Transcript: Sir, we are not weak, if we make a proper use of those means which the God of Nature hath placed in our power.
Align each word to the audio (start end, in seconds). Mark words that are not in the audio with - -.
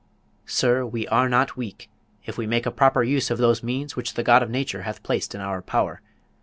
Sir, 0.47 0.83
we 0.83 1.07
are 1.09 1.29
not 1.29 1.55
weak, 1.55 1.87
if 2.25 2.35
we 2.35 2.47
make 2.47 2.65
a 2.65 2.71
proper 2.71 3.03
use 3.03 3.29
of 3.29 3.37
those 3.37 3.61
means 3.61 3.95
which 3.95 4.15
the 4.15 4.23
God 4.23 4.41
of 4.41 4.49
Nature 4.49 4.81
hath 4.81 5.03
placed 5.03 5.35
in 5.35 5.41
our 5.41 5.61
power. 5.61 6.01